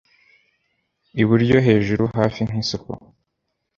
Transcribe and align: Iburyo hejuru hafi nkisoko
Iburyo 1.21 1.57
hejuru 1.67 2.03
hafi 2.17 2.39
nkisoko 2.47 2.89